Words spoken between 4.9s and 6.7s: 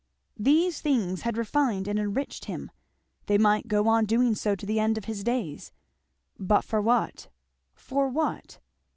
of his days; but